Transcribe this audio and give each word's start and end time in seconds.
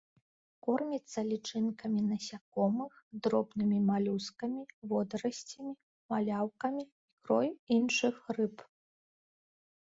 Корміцца 0.67 1.19
лічынкамі 1.31 1.99
насякомых, 2.11 2.93
дробнымі 3.27 3.77
малюскамі, 3.89 4.61
водарасцямі, 4.95 5.73
маляўкамі, 6.15 6.83
ікрой 6.89 7.47
іншых 7.79 8.15
рыб. 8.41 8.67